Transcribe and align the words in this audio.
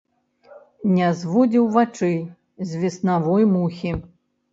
Не 0.93 1.09
зводзіў 1.19 1.67
вачэй 1.75 2.15
з 2.71 2.81
веснавой 2.85 3.43
мухі. 3.53 3.93